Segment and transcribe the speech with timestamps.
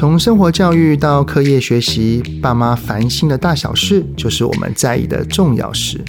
[0.00, 6.02] 从生活教育到课业学习，爸妈烦心的大小事，就是我们在意的重要事。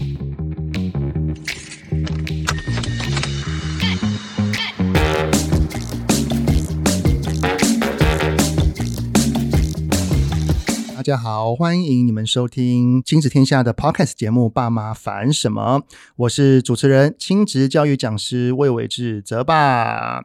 [10.95, 15.81] 大家好，欢迎你们收听亲子天下的 Podcast 节目《爸妈烦什么》，
[16.15, 20.23] 我是主持人亲职教育讲师魏玮志泽爸。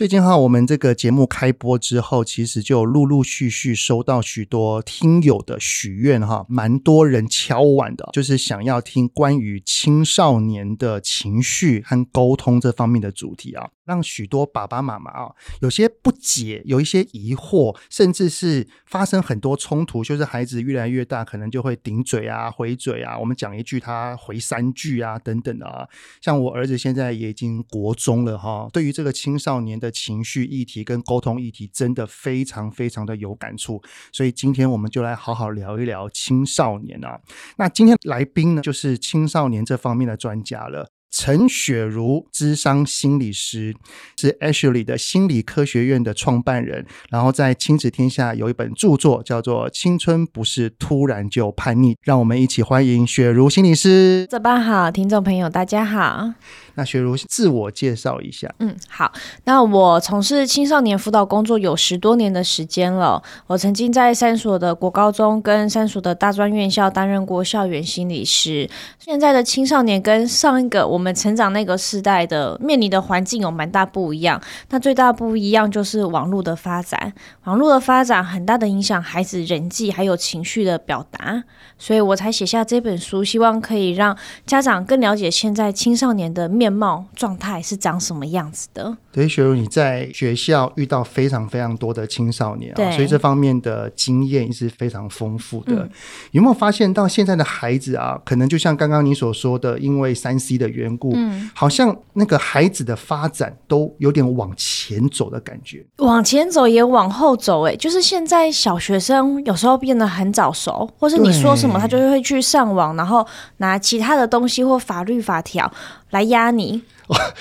[0.00, 25.86] 最近哈，我们这个节目开播之后，其实就陆陆续续收到许多听友的许愿哈，蛮多人敲碗的，就是想要听关于青少年的情绪和沟通这方面的主题啊，让许多爸爸妈妈啊有些不解，有一些疑惑，甚至是发生很多冲突，就是孩子越来越大，可能就会顶嘴啊、回嘴啊，我们讲一句他回三句啊等等的啊。
[26.22, 29.89] 像我儿子现在也已经国中了哈，对于这个青少年的。
[29.90, 33.82] 情绪议题跟沟通议题真的非常非常的有感触，
[34.12, 37.20] 所以今天我们就来好好聊一聊青少年啊。
[37.56, 40.90] 那今天来宾呢，就是青少年这方面的专家了。
[41.12, 43.74] 陈雪如智商心理师，
[44.16, 54.24] 是 Ashley 的心理科学院的创办人，然后在亲子天下有一本著作叫做《青春不是突然就叛逆》，让我们一起欢迎雪如心理师。
[54.30, 56.32] 早班好，听众朋友大家好。
[56.80, 58.50] 那雪如自我介绍一下。
[58.58, 59.12] 嗯，好。
[59.44, 63.22] 那我从事青少年辅导工作有十多年的时间了。
[63.46, 68.66] 我曾经在三所的国高中跟三所的大专院校担任过校园心理师。
[68.98, 74.40] 现在的青少年跟上一个我们成长那个时代的面临的环境有蛮大不一样。
[74.70, 77.12] 那最大不一样就是网络的发展。
[77.44, 81.44] 网络的发展很大的影响孩子人际还有情绪的表达，
[81.76, 88.96] 所以我才写下这本书，希望可以让家长更了解现在青少年的面貌状态是长什么样子的？
[89.12, 95.74] 对，雪如你在学校遇到非常非常多的青少年啊，所以这方面的经验是非常丰富的。
[95.74, 95.90] 嗯。
[96.30, 113.26] 有没有发现到现在的孩子啊，可能就像刚刚你所说的，因为三 C 的缘故，嗯，好像那个孩子的发展都有点往前走的感觉，往前走也往后走，哎，就是现在小学生有时候变得很早熟，或是你说什么，他就会去上网，然后
[113.56, 115.70] 拿其他的东西或法律法条。
[116.10, 116.82] 来压你，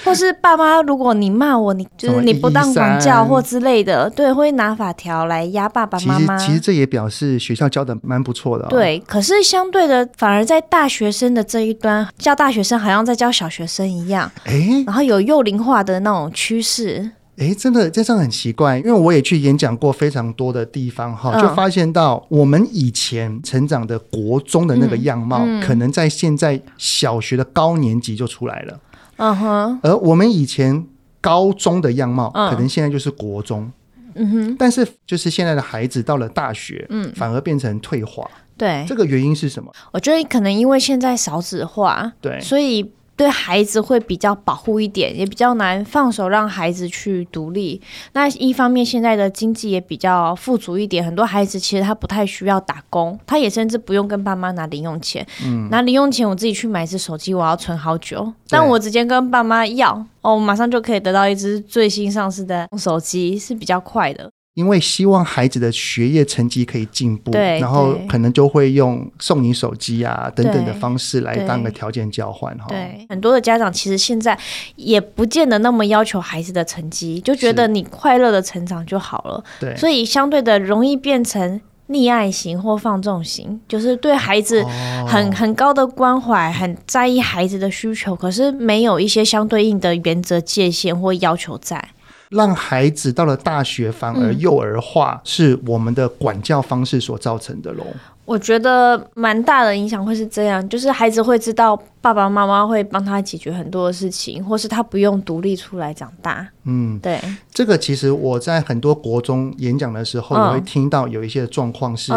[0.03, 6.37] 或是爸妈，如果你骂我，你就是你不当管教或之类的，对，会拿法条来压爸爸妈妈。
[6.37, 8.67] 其实这也表示学校教的蛮不错的哦。
[8.69, 17.11] 对，可是相对的，反而在大学生的这一端，教大学生好像在教小学生一样，哎，然后有幼龄化的那种趋势。
[17.39, 28.79] 哎，真的，这样很奇怪，因为我也去演讲过非常多的地方哈，就发现到我们以前成长的国中的那个样貌，嗯嗯、可能在现在小学的高年级就出来了。
[29.15, 30.85] 嗯哼，而我们以前
[31.21, 33.71] 高中的样貌，可能现在就是国中。
[34.15, 38.29] 嗯哼，但是就是现在的孩子到了大学，嗯，反而变成退化。
[38.57, 39.71] 对，这个原因是什么？
[39.93, 42.91] 我觉得可能因为现在少子化，对，所以。
[43.19, 47.81] 对孩子会比较保护一点，也比较难放手让孩子去独立。
[48.13, 55.27] 那一方面，现在的经济也比较富足一点，很多孩子其实他不太需要打工，他也甚至不用跟爸妈拿零用钱。
[55.43, 58.31] 嗯，拿零用钱我自己去买一只手机，我要存好久。
[58.47, 64.31] 但我直接跟爸妈要，哦，马上就可以得到一只最新上市的手机，是比较快的。
[64.55, 72.65] 因为希望孩子的学业成绩可以进步，对，然后可能就会用送你手机啊等等的方式来当个条件交换哈。
[72.67, 74.37] 对，很多的家长其实现在
[74.75, 79.43] 也不见得那么要求孩子的成绩，就觉得你快乐的成长就好了。
[79.61, 84.61] 对，所以相对的容易变成溺爱型或放纵型，就是对孩子
[85.07, 91.89] 很、哦、很高的关怀，很在意孩子的需求，可是没有一些相对应的原则界限或要求在。
[92.29, 97.83] 让孩子到了大学反而幼儿化，是我们的管教方式所造成的喽？
[98.25, 106.47] 我觉得蛮大的影响会是这样，就是孩子会知道爸爸妈妈会帮他解决很多的事情，或是他不用独立出来长大。
[106.65, 107.19] 嗯，对。
[107.51, 112.13] 这个其实我在很多国中演讲的时候，也会听到有一些状况是，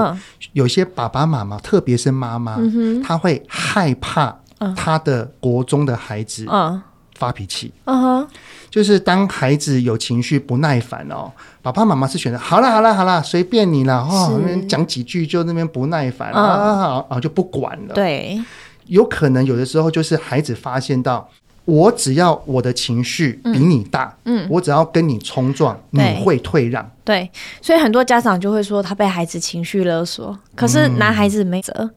[0.53, 2.59] 有些爸爸妈妈，特别是妈妈，
[3.03, 4.39] 他会害怕
[4.77, 6.45] 他的国中的孩子
[7.15, 7.73] 发脾气。
[7.87, 8.29] 嗯哼。
[8.73, 11.31] 就是当孩子有情绪不耐烦哦，
[11.61, 17.95] 爸爸妈妈是选择好了好了好了，随便你了哦，那边讲几句就那边不耐烦、嗯、啊啊就不管了。
[17.95, 18.43] 对，
[18.87, 21.29] 有可能有的时候就是孩子发现到，
[21.67, 26.91] 我只要我的情绪比你大，嗯，我只要跟你冲撞，嗯、你会退让。
[27.05, 27.31] 对，
[27.61, 31.91] 所以很多家长就会说他被孩子情绪勒索，可是男孩子没辙。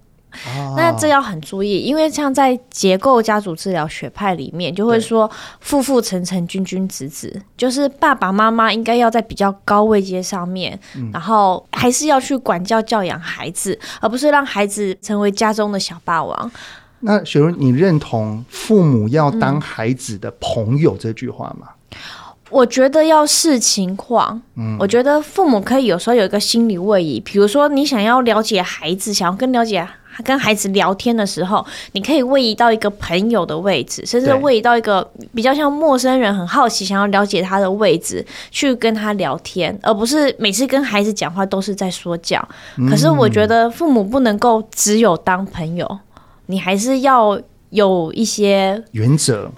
[0.58, 5.30] 哦、那这要很注意，因为像在结构家族治疗学派里面，就会说
[5.60, 16.52] 父父承承，君君子子，就是爸爸妈妈应该要在比较高位阶上面，嗯、然后还是要去管教教养孩子，而不是让孩子成为家中的小霸王。
[17.02, 21.68] 那雪茹，你认同父母要当孩子的朋友这句话吗？
[21.92, 21.98] 嗯、
[22.50, 24.42] 我觉得要视情况。
[24.56, 29.88] 嗯，我觉得父母可以有时候有一个心理位移，比如说你想要了解孩子，想要更了解
[30.24, 42.42] 跟孩子聊天的时候，你可以位移到一个朋友的位置，甚至位移到一个比较像陌生人，很好奇想要了解他的位置，去跟他聊天，而不是每次跟孩子讲话都是在说教。
[42.78, 46.00] 嗯、可是我觉得父母不能够只有当朋友。
[46.48, 47.42] 你还是要
[47.72, 49.52] 有一些原则，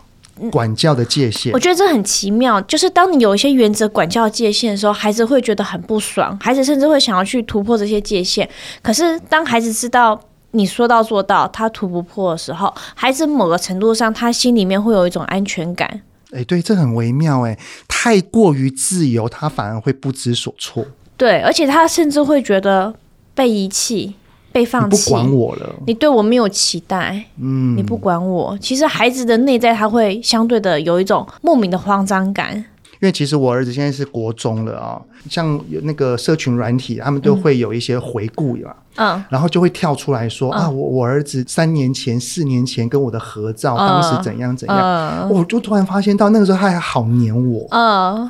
[0.49, 1.51] 管教的界限。
[1.51, 8.49] 我觉得这很奇妙，就是当你有一些原则管教界限的时候，孩子会觉得很不爽，孩子甚至会想要去突破这些界限。
[8.81, 10.17] 可是当孩子知道
[10.57, 16.01] 你说到做到，他突不破的时候，孩子某个程度上，他心里面会有一种安全感。
[16.31, 17.45] 哎，对，这很微妙。
[17.45, 17.57] 哎，
[17.87, 20.85] 太过于自由，他反而会不知所措。
[21.15, 22.93] 对，而且他甚至会觉得
[23.33, 24.15] 被遗弃。
[24.49, 28.57] 被放弃，不管我了，你对我没有期待，嗯，你不管我。
[28.59, 32.63] 其实孩子的内在他会相对的有一种莫名的慌张感，因
[33.01, 44.77] 为其实我儿子现在是国中了啊、哦，像有那个社群软体，他们都会有一些回顾嘛，嗯，然后就会跳出来说、嗯、啊，我我儿子三年前、四年前跟我的合照，嗯、当时怎样怎样，
[45.23, 48.29] 嗯、我就突然发现到那个时候他还好黏我，嗯。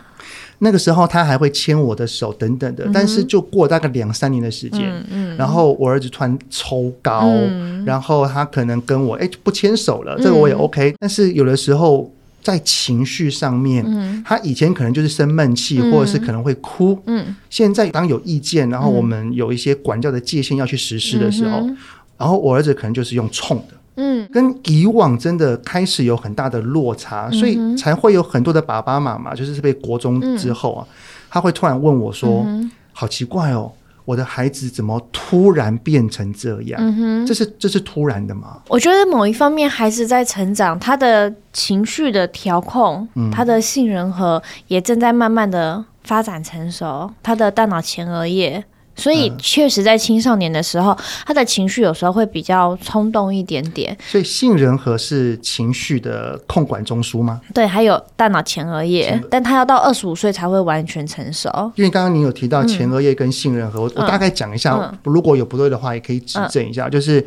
[0.60, 12.12] 那个时候他还会牵我的手等等的，嗯、但是就过大概两三年的时间，嗯嗯、然后我儿子突然抽高，嗯、然后他可能跟我哎不牵手了，这个我也 OK，、嗯、但是有的时候
[12.48, 21.78] 在情绪上面，嗯、他以前可能就是生闷气，嗯、或者是可能会哭，嗯、现在当有意见，然后我们有一些管教的界限要去实施的时候，嗯、
[22.18, 23.74] 然后我儿子可能就是用冲的。
[23.98, 30.96] 嗯，跟以往真的开始有很大的落差，嗯、所以才会有很多的爸爸妈妈，就是被国中之后啊，嗯、
[31.30, 33.70] 他会突然问我说：“嗯、好奇怪哦，
[34.08, 36.80] 我的孩子怎么突然变成这样？
[36.82, 48.64] 嗯、哼这是这是突然的吗？”我觉得某一方面，孩子在成长，他的情绪的调控，嗯、他的杏仁核也正在慢慢的发展成熟，他的大脑前额叶。
[48.98, 53.96] 所以，确实在青少年的时候，嗯、他的情绪有时候会比较冲动一点点。
[54.08, 57.40] 所以，杏仁核是情绪的控管中枢吗？
[57.54, 61.50] 对，还有大脑前额叶，但他要到二十五岁才会完全成熟。
[61.76, 67.26] 因为刚刚你有提到前额叶跟杏仁核，嗯、我我大概讲一下，嗯、如果有不对的话，也可以指正一下，嗯、就是。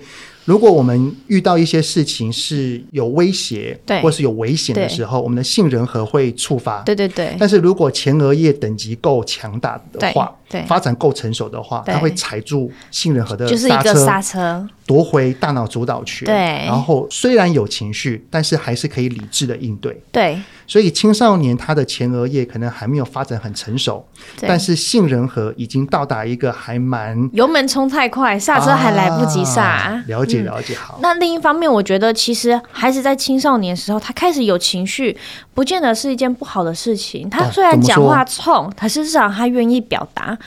[0.50, 6.82] 如果我们遇到一些事情是有威胁，对，或是有危险的时候，我们的杏仁核会触发。
[6.82, 7.36] 对对对。
[7.38, 16.26] 但是如果前额叶等级够强大的话，对，发展够成熟的话，它会踩住杏仁核的就是一个刹车，夺回大脑主导权。
[16.26, 16.34] 对。
[16.34, 19.96] 然后虽然有情绪，但是还是可以理智的应对。
[20.10, 20.36] 对。
[20.70, 24.06] 所以青少年他的前额叶可能还没有发展很成熟，
[24.42, 30.00] 但是杏仁核已经到达一个还蛮油门冲太快，刹车还来不及刹。
[30.06, 31.00] 了解了解，好。
[31.02, 35.18] 那另一方面，我觉得其实孩子在青少年的时候，他开始有情绪，
[35.52, 37.28] 不见得是一件不好的事情。
[37.28, 40.38] 他虽然讲话冲，可是至少他愿意表达。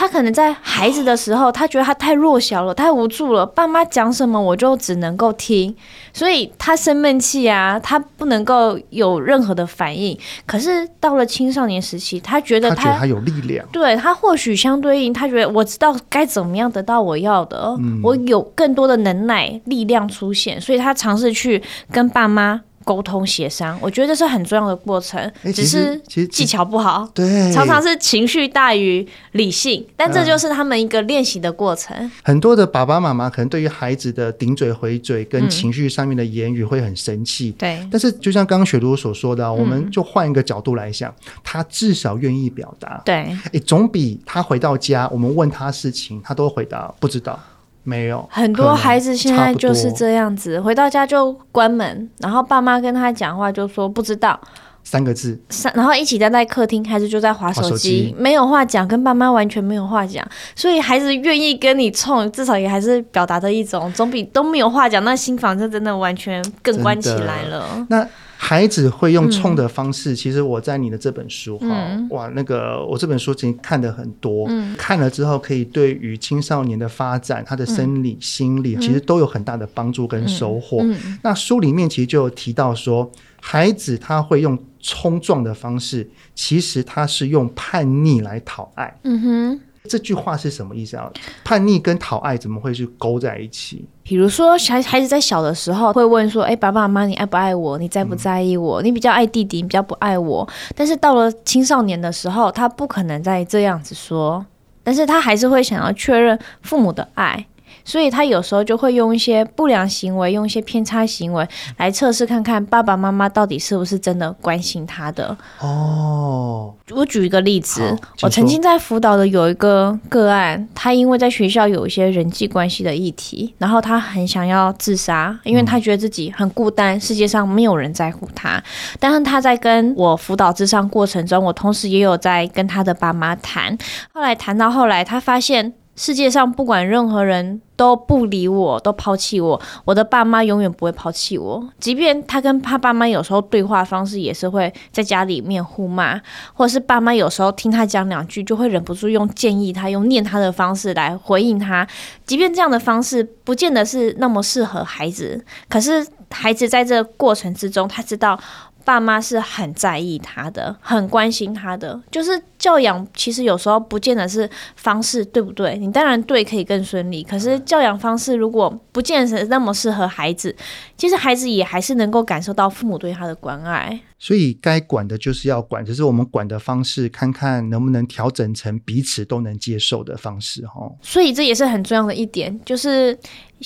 [0.00, 3.44] 他可能在孩子的 时候，他觉得他太弱小了，太无助了。
[3.44, 5.76] 爸妈讲什么，我就只能够听，
[6.10, 10.18] 所以他生闷气啊，他不能够有任何的反应。
[10.46, 22.62] 可是到了青少年时期，他觉得他，他觉得他有力量，对，他或许相对应，他觉得我知道该怎么样得到我要的，嗯、我有更多的能耐、力量出现，所以他尝试去跟爸妈。
[22.90, 31.96] 沟通协商，我觉得这是很重要的过程，欸、只是其实技巧不好，对，常常是情绪大于理性，但这就是他们一个练习的过程。
[31.96, 37.88] 嗯、很多的爸爸妈妈可能对于孩子的顶嘴回嘴跟情绪上面的言语会很生气，对、嗯。
[37.92, 47.38] 但是就像刚刚雪茹所说的，我们就换一个角度来想，嗯、他至少愿意表达，对，哎、欸，总比他回到家我们问他事情，他都回答不知道。
[47.82, 54.38] 没有，很多孩子现在就是这样子，回到家就关门，然后爸妈跟他讲话就说不知道。
[54.82, 67.86] 三个字，三，然后一起待在客厅，孩子就在划手机，没有话讲，跟爸妈完全没有话讲，所以孩子愿意跟你冲，至少也还是表达的一种，总比都没有话讲，那心房就真的完全更关起来了。
[67.88, 68.06] 那。
[68.42, 80.82] 孩子会用冲的方式，嗯、其实我在你的这本书哈，嗯、哇，那个我这本书其实看的很多，嗯、看了之后可以对于青少年的发展，他的生理、嗯、心理，其实都有很大的帮助跟收获。
[81.22, 88.98] 那书里面其实就有提到说，孩子他会用冲撞的方式，其实他是用叛逆来讨爱。
[89.04, 89.60] 嗯哼。
[89.84, 91.10] 这句话是什么意思啊？
[91.42, 93.84] 叛逆跟讨爱怎么会去勾在一起？
[94.02, 97.78] 比如说，孩孩子在小的时候会问说：“哎，爸爸妈妈，你爱不爱我？
[97.78, 98.82] 你在不在意我？
[98.82, 100.46] 你比较爱弟弟，你比较不爱我。”
[100.76, 104.44] 但是到了青少年的时候，他不可能再这样子说，
[104.82, 107.46] 但是他还是会想要确认父母的爱。
[107.84, 111.46] 所以他有时候就会用一些不良行为，用一些偏差行为
[111.76, 115.36] 来测试看看爸爸妈妈到底是不是真的关心他的。
[115.60, 128.62] 哦，我举一个例子，我曾经在辅导的有一个个案，他因为在学校有一些人际关系的议题，然后他很想要自杀，因为他觉得自己很孤单，世界上没有人在乎他。
[128.98, 133.76] 但是他在跟我辅导智商过程中，我同时也有在跟他的爸妈谈。
[134.12, 135.72] 后来谈到后来，他发现。
[136.00, 141.62] 世界上不管任何人都不理我，都抛弃我，我的爸妈永远不会抛弃我。
[141.78, 146.18] 即便他跟他爸妈有时候对话方式也是会在家里面互骂，
[146.54, 151.86] 或者是爸妈有时候听他讲两句就会忍不住用建议他、用念他的方式来回应他。
[152.24, 158.40] 即便这样的方式不见得是那么适合孩子，可是孩子在这过程之中，他知道。
[158.82, 162.00] 爸妈是很在意他的，很关心他的。
[162.10, 165.78] 就是教养，其实有时候不见得是方式对不对？
[165.78, 170.54] 你当然对可以更顺利，可是教养方式如果不见得是那么适合孩子，
[170.98, 173.98] 其实孩子也还是能够感受到父母对他的关爱。
[174.18, 180.92] 所以该管的就是要管，只是我们管的方式，看看能不能调整成彼此都能接受的方式，哈。
[181.00, 183.18] 所以这也是很重要的一点，就是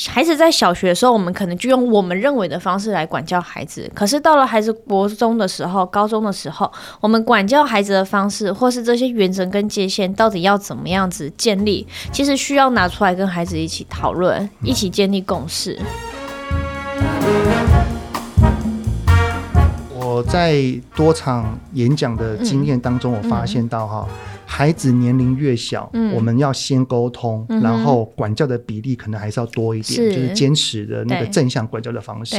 [0.07, 15.81] 孩子在小学的时候，我们可能就用我们认为的方式来管教孩子，可是到了孩子国中的时候、高中的时候，我们管教孩子的方式，或是这些原则跟界限，到底要怎么样子建立，其实需要拿出来跟孩子一起讨论，一起建立共识。
[19.95, 20.63] 我在
[20.95, 24.07] 多场演讲的经验当中，我发现到哈，
[24.47, 32.37] 孩子年龄越小，我们要先沟通，然后管教的比例可能还是要多一点，就是坚持的那个正向管教的方式。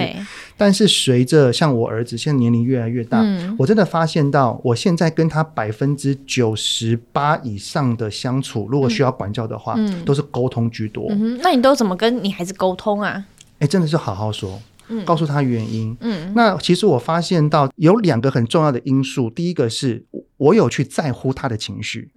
[0.55, 3.23] 但是随着像我儿子现在年龄越来越大，
[3.57, 11.11] 我真的发现到，我现在跟他百分之九十八以上的相处，如果需要管教的话，都是沟通居多。
[11.41, 13.25] 那你都怎么跟你孩子沟通啊？
[13.59, 14.59] 哎，真的是好好说。
[15.05, 15.95] 告诉他原因。
[16.01, 19.29] 嗯，那其实我发现到有两个很重要的因素。
[19.29, 20.05] 第一个是
[20.37, 22.11] 我有去在乎他的情绪，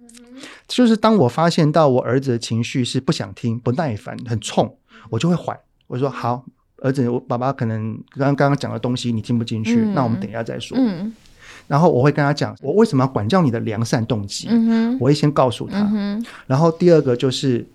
[0.67, 4.77] 就是当我发现到我儿子的情绪是不想听、不耐烦、很冲，
[5.09, 5.57] 我就会缓。
[5.87, 6.45] 我说：“好，
[6.77, 11.11] 儿子，我爸爸可能刚刚刚讲的东西你听不进去，那我们等一下再说。”嗯，
[11.67, 14.47] 然后我会跟他讲我为什么要管教你的良善动机。
[14.49, 15.89] 嗯，我会先告诉他。
[15.93, 17.67] 嗯，然后第二个就是。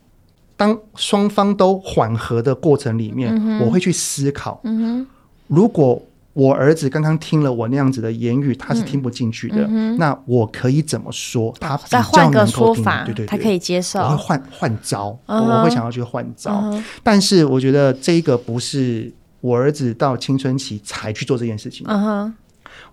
[0.56, 5.06] 当双方都缓和的过程里面，嗯、我会去思考，嗯、
[5.49, 6.00] 如果
[6.32, 11.54] 我儿子刚刚听了我那样子的言语，他是听不进去的，嗯、那我可以怎么说？
[11.61, 14.00] 他再换个说法，对对对，他可以接受。
[14.00, 16.61] 我会换换招，嗯、我会想要去换招。
[16.64, 21.87] 嗯、但是我觉得这一个不是我儿子到青春期才去做这件事情。
[21.88, 22.34] 嗯、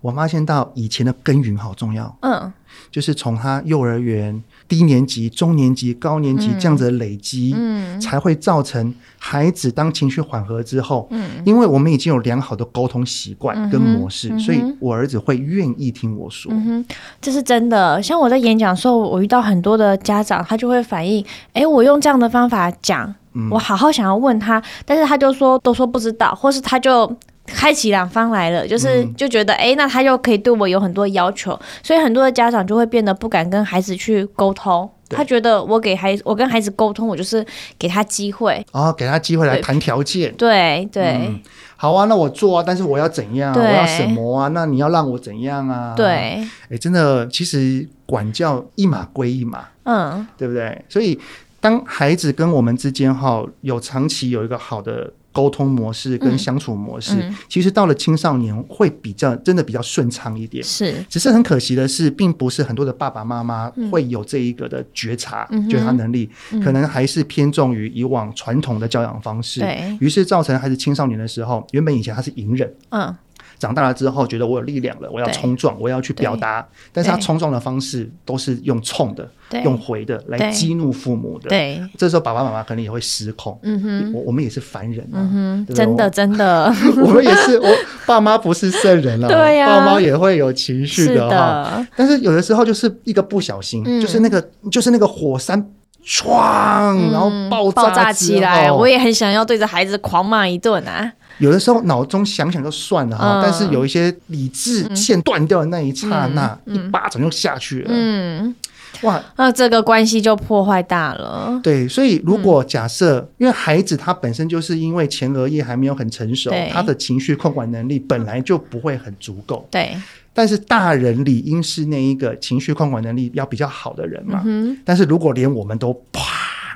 [0.02, 2.14] 我发现到以前的耕耘好重要。
[2.20, 2.52] 嗯，
[2.90, 4.42] 就是从他幼儿园。
[4.68, 16.50] 低年级、中年级、高年级这样子的累积，嗯，才会造成孩子当情绪缓和之后，嗯，因为我们已经有良好的沟通习惯跟模式，嗯嗯、所以我儿子会愿意听我说。
[16.54, 16.82] 嗯，
[17.20, 18.02] 这是真的。
[18.02, 23.14] 像我在演讲的时候，我遇到很多的家长，他就会反映：哎，我用这样的方法讲，
[23.50, 27.14] 我好好想要问他，但是他就说都说不知道，或是他就。
[27.46, 34.88] 开启两方来了，就是就觉得哎、嗯欸，那他又可以对我有很多要求，所以很多的家长就会变得不敢跟孩子去沟通。
[35.10, 37.44] 他觉得我给孩子，我跟孩子沟通，我就是
[37.78, 40.32] 给他机会哦，给他机会来谈条件。
[40.36, 41.40] 对对、嗯，
[41.76, 43.52] 好啊，那我做啊，但是我要怎样？
[43.52, 44.48] 对我要什么啊？
[44.48, 45.92] 那你要让我怎样啊？
[45.94, 50.82] 对，哎、欸，真的，其实管教一码归一码，嗯，对不对？
[50.88, 51.20] 所以
[51.60, 55.12] 当孩子跟我们之间哈有长期有一个好的。
[55.32, 57.30] 沟通模式跟相处模式，嗯。
[57.30, 60.62] 嗯、其实到了青少年会比较真的比较顺畅一点。
[60.62, 69.60] 是，只是很可惜的是，并不是很多的爸爸妈妈会有这一个的觉察、嗯、觉察能力，嗯、可能还是偏重于以往传统的教养方式。
[69.60, 73.14] 对，于是造成孩子青少年的时候，原本以前他是隐忍，嗯。
[73.62, 76.66] 长大了之后，觉得我有力量了，我要冲撞，我要去表达。
[76.92, 79.30] 但是他冲撞的方式都是用冲的、
[79.62, 81.48] 用回的来激怒父母的。
[81.48, 83.56] 对，这时候爸爸妈妈可能也会失控。
[83.62, 87.68] 嗯哼，我我们也是凡人啊，真的真的， 我们也是，我
[88.04, 91.86] 爸妈不是圣人啊，对呀，爸妈也会有情绪的哈。
[91.94, 95.64] 但是有的时候就是一个不小心，就是那个就是那个火山
[96.04, 101.12] 唰，然后爆炸起来，我也很想要对着孩子狂骂一顿啊。
[101.42, 107.90] 有的时候脑中想想就算了哈，但是有一些理智线断掉的那一刹那，一巴掌就下去了。
[107.92, 108.54] 嗯，
[109.02, 111.58] 哇，那这个关系就破坏大了。
[111.60, 119.66] 对，所以如果假设，嗯、因为孩子他本身就是因为前额叶还没有很成熟，他的情绪控管能力本来就不会很足够。
[119.68, 119.96] 对，
[120.32, 124.42] 但是大人理应是那一个情绪控管能力要比较好的人嘛。
[124.44, 126.31] 嗯、但是如果连我们都啪、uh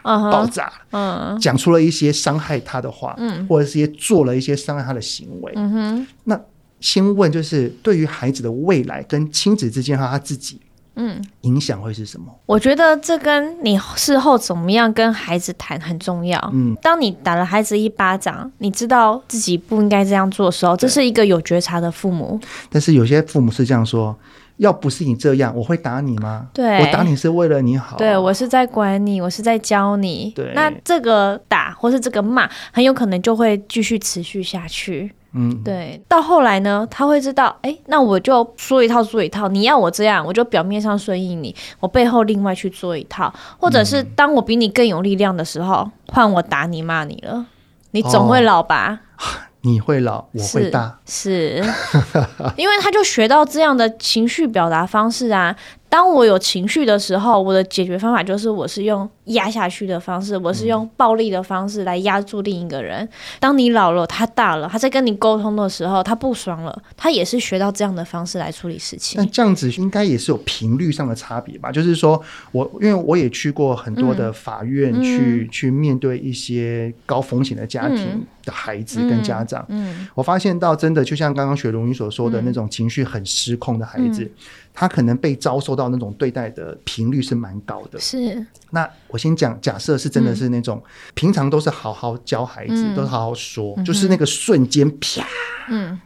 [0.06, 6.40] 爆炸，嗯，讲出了一些伤害他的话，嗯，或者是一些做了一些伤害他的行为，嗯哼，那
[6.80, 10.60] 先问就是对于孩子的未来跟亲子之间和他自己。
[10.98, 12.34] 嗯，影响会是什么？
[12.46, 16.40] 我觉得这跟你事后怎么样跟孩子谈很重要。
[16.54, 22.40] 嗯，当你打了孩子一巴掌，你知道自己不应该这样做的时候，这是一个有觉察的父母。
[22.70, 24.16] 但是有些父母是这样说：
[24.58, 26.48] 要不是你这样，我会打你吗？
[26.52, 27.96] 对，我打你是为了你好。
[27.96, 30.32] 对，我是在管你，我是在教你。
[30.34, 35.12] 对，那这个打或是这个骂，很有可能就会继续持续下去。
[35.38, 47.44] 嗯，对，到后来呢，他会知道，哎，那我就说一套做一套，你要我这样，我就表面上顺应你，我背后另外去做一套，或者是当我比你更有力量的时候，换我打你骂你了，
[47.90, 49.00] 你总会老吧？
[49.18, 49.24] 哦，
[49.66, 51.70] 你会老，我会大， 是，是
[52.56, 55.54] 因为他就学到这样的情绪表达方式啊。
[55.88, 63.08] 当我有情绪的时候，我的解决方法就是我是用压下去的方式，我是用暴力的方式来压住另一个人。
[63.40, 69.20] 当你老了，他大了，他在跟你沟通的时候，他不爽了，他也是学到这样的方式来处理事情。
[69.20, 71.70] 那这样子应该也是有频率上的差别吧？
[71.70, 72.20] 就是说
[72.52, 84.30] 我因为我也去过很多的法院去，嗯、去面对一些高风险的家庭的孩子跟家长，嗯，嗯我发现到真的就像刚刚雪龙你所说的那种情绪很失控的孩子。
[84.78, 87.98] 他可能被遭受到那种对待的频率是蛮高的。
[87.98, 88.46] 是。
[88.70, 95.26] 那我先讲，假设是真的是那种、嗯、平常都是好好教孩子，嗯、都是好好说，嗯、就是那个瞬间啪。
[95.70, 95.98] 嗯。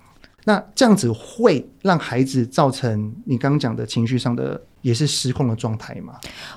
[0.45, 6.15] 那这样子会让孩子造成你刚刚讲的情绪上的也是失控的状态嘛？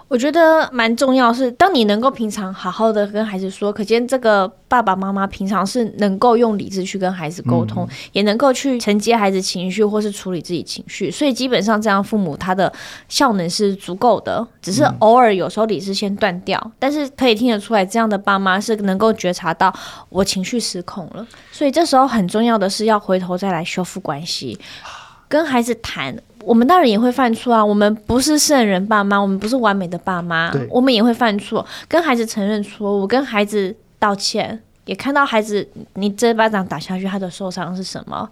[0.08, 12.72] 我觉得蛮重要是，当你能够平常好好的跟孩子说，可见这个爸爸妈妈平常是能够用理智去跟孩子沟通，嗯、也能够去承接孩子情绪或是处理自己情绪，所以基本上这样父母他的
[13.10, 19.74] 效能是足够的，只是偶尔有时候理智先断掉，嗯、但是可以听得出来，这样的爸妈是能够觉察到
[20.10, 24.58] 我情绪失控了，所以这时候很重要的是要回头再来修复关系，
[25.28, 26.16] 跟孩子谈。
[26.46, 38.30] 我们大人也会犯错啊，我们不是圣人爸妈，我们不是完美的爸妈，我们也会犯错，跟孩子承认错误，跟孩子道歉，也看到孩子你这巴掌打下去他的受伤是什么，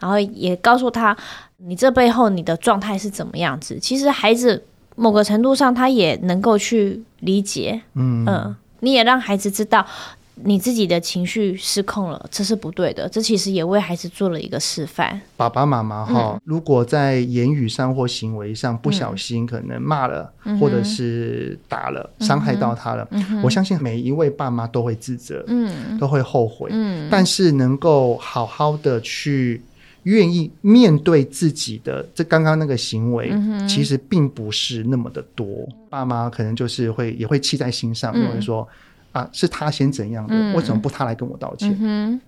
[0.00, 1.16] 然后也告诉他
[1.58, 3.78] 你这背后你的状态是怎么样子。
[3.78, 4.62] 其实孩子
[4.96, 9.86] 某个程度上他也能够去理解，嗯嗯，你也让孩子知道。
[10.42, 13.08] 你自己的情绪失控了，这是不对的。
[13.08, 15.20] 这其实也为孩子做了一个示范。
[15.36, 26.68] 爸爸妈妈哈，嗯、如果在言语上或行为上不小心，可能骂了，嗯、或者是打了，嗯、伤害到他了，嗯、我相信每一位爸妈都会自责，嗯，都会后悔。
[26.72, 29.62] 嗯，但是能够好好的去
[30.02, 35.46] 愿意面对自己的这刚刚那个行为，嗯、其实并不是那么的多。
[35.88, 38.66] 爸妈可能就是会也会气在心上，因为、嗯、说。
[39.14, 40.34] 啊，是他先怎样的？
[40.34, 41.74] 嗯、为什么不他来跟我道歉？
[41.80, 42.20] 嗯、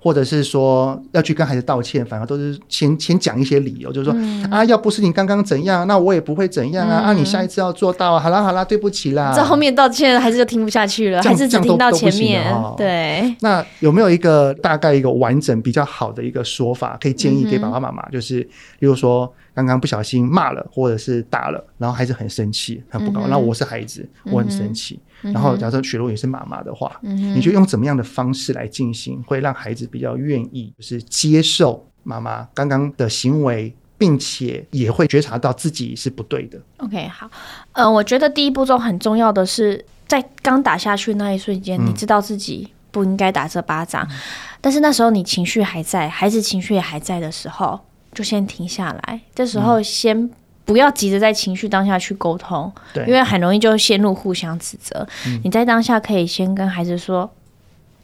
[0.00, 7.00] 或者是说要去跟孩子道歉，反而都是先先讲一些理由，就是说、嗯、啊，要不是你刚刚怎样，那我也不会怎样啊。
[7.00, 8.20] 嗯、啊，你下一次要做到啊。
[8.20, 9.34] 好啦好啦，对不起啦。
[9.34, 12.48] 在后面道歉，孩子就听不下去了，样还是只听到前面。
[12.52, 13.34] 哦、对。
[13.40, 18.02] 那有没有一个大概一个完整比较好的一个说法，可以建议给爸爸妈妈？
[18.04, 18.42] 嗯、就是，
[18.78, 19.32] 比如说。
[19.54, 23.28] 刚刚不小心骂了，或者是打了，然后孩子很生气，很不高兴。
[23.28, 25.00] 那、嗯、我是孩子，我很生气。
[25.22, 36.60] 然后假设雪茹也是妈妈的话，嗯、你就用怎么样的方式来进行，会让孩子比较愿意，就是接受妈妈刚刚的行为，并且也会觉察到自己是不对的。
[36.78, 37.30] OK，好，
[37.72, 44.16] 嗯、呃，我觉得第一步骤很重要的是，在刚打下去那一瞬间，嗯、你知道自己不应该打这巴掌，嗯、
[44.60, 47.80] 但是那时候你情绪还在，孩子情绪也还在的时候。
[48.14, 50.28] 就先停下来，这时候先
[50.68, 55.08] 不要急着在情绪当下去沟通，对、嗯，因为很容易就陷入互相指责。
[55.26, 57.28] 嗯、你在当下可以先跟孩子说：“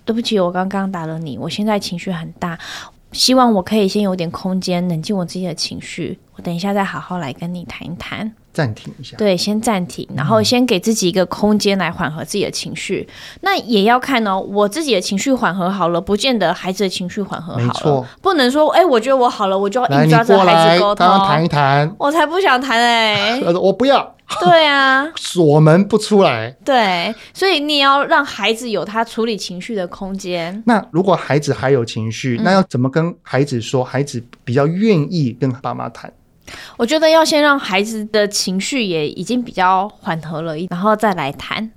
[0.06, 2.58] 对不起，我刚刚打了你，我现在情绪很大，
[3.12, 13.04] 希望我可以先有点空间冷静我自己的情绪，我等一下再好好来跟你谈一谈。”暂停一下，对，先暂停，然后先给自己一个空间来缓和自己的情绪。
[13.08, 18.08] 嗯、那也要看哦，我自己的情绪缓和好了，不见得孩子的情绪缓和好了。
[18.22, 21.92] 不能说，哎、欸，我觉得我好了，我就要硬抓着孩子沟通，刚刚谈一谈。
[21.98, 24.14] 我才不想谈哎、欸，我不要。
[24.40, 26.56] 对啊， 锁门不出来。
[26.64, 30.62] 对，所以你也要让孩子有他处理情绪的空间。
[30.64, 33.82] 那如果孩子还有情绪，嗯、那要怎么跟孩子说？
[33.82, 36.12] 孩子比较愿意跟爸妈谈？
[36.76, 41.70] 我觉得要先让孩子的情绪也已经比较缓和了，然后再来谈。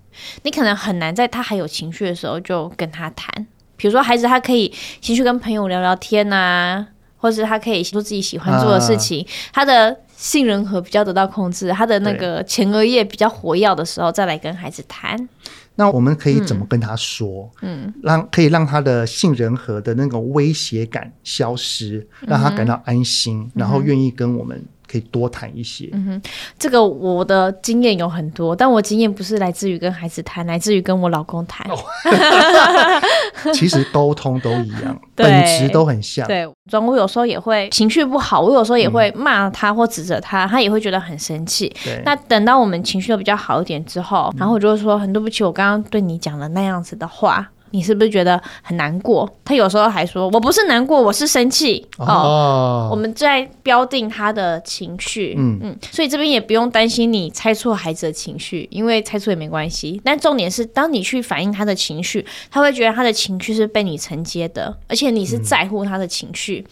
[0.43, 3.47] 你可能很难在他还有情绪的时候就跟他谈。
[3.75, 15.30] 比如说，孩子他可以先去跟朋友聊聊天啊，或是他可以做自己喜欢做的事情，啊、他的杏仁核比较得到控制，他的那个前额叶比较活跃的时候，再来跟孩子谈。
[15.78, 17.50] 那我们可以怎么跟他说？
[17.62, 24.62] 嗯，让可以让他的杏仁核的那个威胁感消失，嗯、让他感到安心，嗯、然后愿意跟我们。
[24.88, 25.89] 可以多谈一些。
[25.93, 26.21] 嗯哼，
[26.58, 31.69] 这个我的经验有很多，但我经验不是来自于跟孩子谈，来自于跟我老公谈。
[31.71, 31.76] 哦、
[33.54, 36.26] 其实沟通都一样， 本质都很像。
[36.28, 41.73] 对，我有时候也会情绪不好，我有时候也会骂他或指责他，嗯、他也会觉得很生气。
[42.06, 47.50] 那等到我们情绪都比较好一点之后，然后我就会说很对不起，我刚刚对你讲了那样子的话。
[47.71, 49.30] 你是不是觉得很难过？
[49.45, 60.01] 他有时候还说：“我不是难过，我是生气。”哦，我们在标定他的情绪，嗯嗯，所以这边也不用担心你猜错孩子的情绪，因为猜错也没关系。
[60.03, 66.65] 但重点是，当你去反映他的情绪，他会觉得他的情绪是被你承接的，而且你是在乎他的情绪。
[66.67, 66.71] 嗯、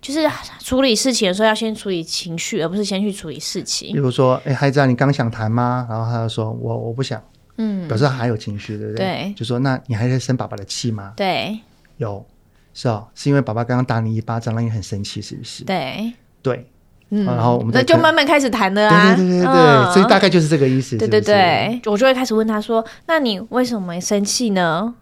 [0.00, 3.92] 就是处理事情的时候，要先处理情绪，而不是先去处理事情。
[3.92, 5.86] 比如说，哎、欸，孩子啊，你刚想谈吗？
[5.88, 7.20] 然后他就说：“我我不想。”
[7.58, 9.06] 嗯，表示他还有情绪，对不对？
[9.06, 11.12] 对，就说那你还在生爸爸的气吗？
[11.16, 11.58] 对，
[11.98, 12.24] 有，
[12.72, 15.64] 是哦，是因为爸爸刚刚打你一巴掌，让你很生气，是不是？
[15.64, 16.70] 对，对，
[17.10, 24.94] 嗯，然后我们那就慢慢开始谈了啊，对对对对对，所以大概就是这个意思，对对对，我就会开始问他说，那你为什么没生气呢？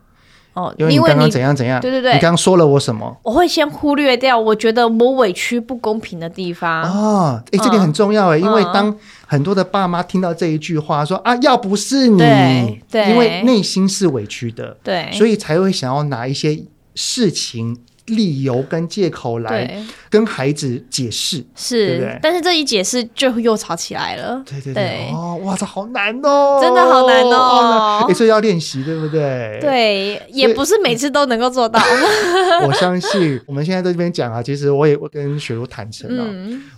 [0.55, 1.79] 哦，因为你刚刚怎样怎样？
[1.83, 3.15] 对对对，你刚刚说了我什么？
[3.23, 6.83] 我会先忽略掉我觉得我委屈不公平的地方。
[6.91, 17.77] 哦，哎，这点很重要哎，因为当很多的爸妈听到这一句话说啊，要不是你，对，因为内心是委屈的，对，所以才会想要拿一些事情。
[18.07, 22.19] 理由跟借口来跟孩子解释，是，对不对？
[22.23, 24.43] 但是这一解释就又吵起来了。
[24.49, 29.59] 对对对，哦，哇，这好难哦，真的好难哦，也是要练习，对不对？
[29.61, 31.81] 对，也不是每次都能够做到。
[32.67, 36.25] 我相信我们现在在这边讲啊，其实我也会跟雪茹坦诚啊，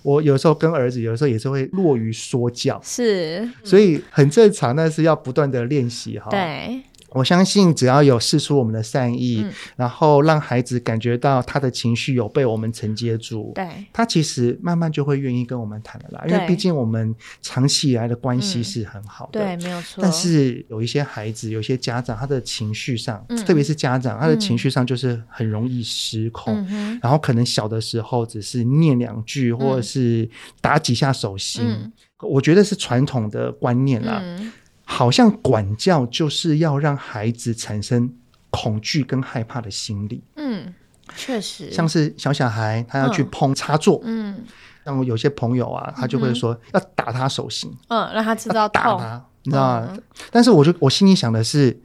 [0.02, 6.28] 我有时候跟儿子，有时候也是会落于说教，是，所以很正常，但是要不断的练习哈。
[6.30, 6.80] 对。
[7.10, 16.24] 我相信，只要有试出我们的善意，嗯、然后让孩子感觉到他的情绪有被我们承接住，对，他其实慢慢就会愿意跟我们谈了啦。
[16.28, 20.02] 因为毕竟我们长期以来的关系是很好的，嗯、对，没有错。
[20.02, 30.28] 但是有一些孩子，有一些家长，他的情绪上，嗯、特别是家长，他的情绪上就是很容易失控，嗯、然后可能小的时候只是念两句，或者是
[30.60, 34.22] 打几下手心，嗯、我觉得是传统的观念啦。
[34.88, 38.10] 嗯好像管教就是要让孩子产生
[38.48, 40.24] 恐惧跟害怕的心理。
[40.36, 40.74] 嗯，
[41.14, 44.42] 确实，像是小小孩他要去碰插座，嗯，
[44.84, 49.96] 像我有些朋友啊，他就会说要打他手心，嗯，让他知道打他，你知道吗？
[50.30, 51.78] 但是我就我心里想的是，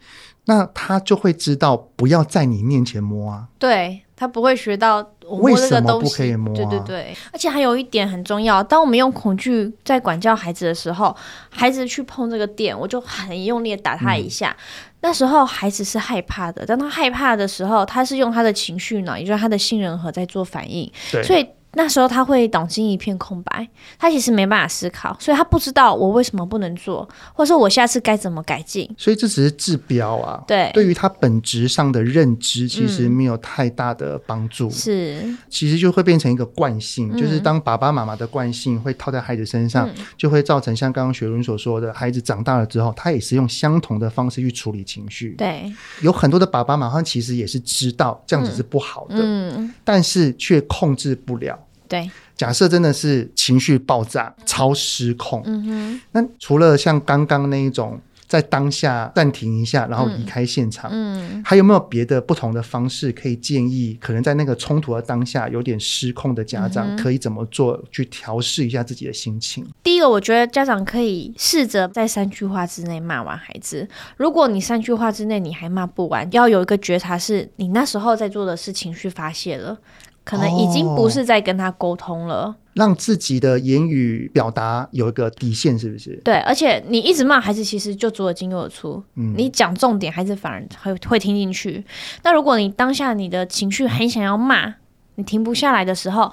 [0.45, 3.49] 那他就会知道不要在你面前摸啊。
[3.59, 3.99] 对。
[4.15, 6.55] 他不会学到我摸这个东西，为什么不可以摸啊？
[6.55, 11.15] 对对对，而且还有一点很重要，当我们用恐惧在管教孩子的时候，
[11.49, 14.49] 孩子去碰这个电，我就很用力的打他一下。
[14.49, 14.63] 嗯、
[15.01, 21.47] 那时候孩子是害怕的，当他害怕的时候，他是用他的情绪呢，也就是他的杏仁核在做反应，对所以。
[21.73, 28.89] 那时候他会脑筋一片空白，他其实没办法思考，所以他不知道我为什么不能做，或者说我下次该怎么改进。
[28.97, 34.69] 所以这只是治标啊，对，对于他本质上的认知其实没有太大的帮助。
[34.69, 45.31] 是、嗯，其实就会变成一个惯性，嗯、就是当爸爸妈妈的惯性会套在孩子身上，嗯、就会造成像刚刚雪茹所说的，孩子长大了之后，他也是用相同的方式去处理情绪。
[45.37, 51.59] 对，有很多的爸爸妈妈其实也是知道这样子是不好的，嗯，但是却控制不了。
[51.93, 63.95] 对，假设真的是情绪爆炸、超失控，嗯哼，那除了像刚刚那一种在当下暂停一下，然后离开现场，嗯，嗯，还有没有别的不同的方式可以建议？
[64.01, 69.63] 可能在那个冲突的当下有点失控的家长可以怎么做去调试一下自己的心情？
[69.83, 73.87] 第一个，我觉得家长可以试着在三句话之内骂完孩子。
[74.17, 79.77] 如果你三句话之内你还骂不完，要有一个觉察，是你那时候在做的是情绪发泄了。
[80.23, 86.19] 可能已经不是在跟他沟通了，哦，让自己的言语表达有一个底线，是不是？
[86.23, 89.03] 对，而且你一直骂孩子，其实就左耳进右耳出。
[89.15, 91.83] 嗯，你讲重点，孩子反而会会听进去。
[92.23, 94.75] 那如果你当下你的情绪很想要骂，
[95.15, 96.31] 你停不下来的时候。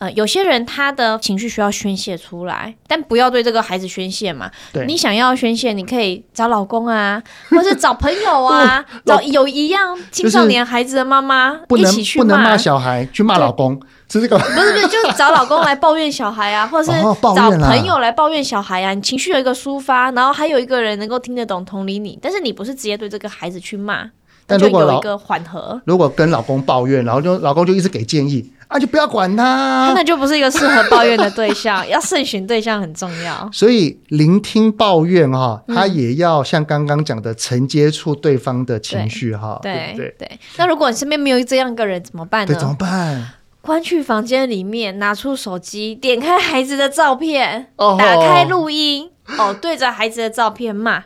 [0.00, 4.50] 呃，有些人他的情绪需要宣泄出来，但不要对这个孩子宣泄嘛。
[4.72, 12.24] 对，你想要宣泄，你可以找老公啊，或是找朋友啊， 找有一样青少年孩子的妈妈一起去骂。
[12.24, 13.78] 不能骂小孩，去骂老公。
[14.08, 14.38] 是这个？
[14.38, 18.94] 不是不是，就找老公来抱怨小孩啊，或者是找朋友来抱怨小孩啊。
[18.94, 24.10] 你情绪有一个抒发，然后还有一个人能够听得懂、同理你，但是你不是直接对这个孩子去骂，
[24.46, 25.80] 但如果有一个缓和。
[25.84, 28.50] 如果跟老公抱怨，然后就老公就一直给建议。
[28.70, 33.50] 啊，就不要管他，那就不是一个适合抱怨的对象， 要慎选对象很重要。
[33.52, 39.58] 所以聆听抱怨哈，他也要像刚刚讲的，承接触对方的情绪哈。
[39.60, 40.38] 对对对。
[40.56, 42.54] 那如果你身边没有这样一个人怎么办呢？
[42.54, 43.32] 对，怎么办？
[43.60, 51.04] 关去房间里面，拿出手机，点开孩子的照片，打开录音，哦，对着孩子的照片骂。